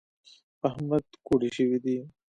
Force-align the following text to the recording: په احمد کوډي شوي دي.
په 0.59 0.65
احمد 0.71 1.05
کوډي 1.25 1.49
شوي 1.57 1.77
دي. 1.83 1.97